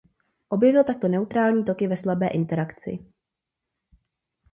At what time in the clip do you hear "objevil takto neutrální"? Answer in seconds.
0.49-1.63